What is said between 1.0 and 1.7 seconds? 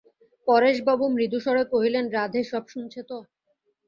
মৃদুস্বরে